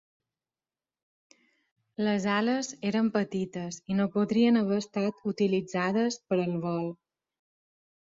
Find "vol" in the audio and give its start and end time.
6.69-6.95